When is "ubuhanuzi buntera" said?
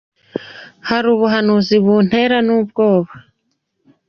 1.15-2.37